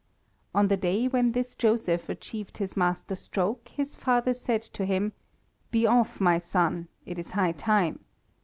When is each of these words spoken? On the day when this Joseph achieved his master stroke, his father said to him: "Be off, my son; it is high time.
On 0.55 0.67
the 0.67 0.77
day 0.77 1.07
when 1.07 1.33
this 1.33 1.55
Joseph 1.55 2.09
achieved 2.09 2.57
his 2.57 2.75
master 2.75 3.15
stroke, 3.15 3.67
his 3.69 3.95
father 3.95 4.33
said 4.33 4.63
to 4.63 4.83
him: 4.83 5.13
"Be 5.69 5.85
off, 5.85 6.19
my 6.19 6.39
son; 6.39 6.87
it 7.05 7.19
is 7.19 7.33
high 7.33 7.51
time. 7.51 7.99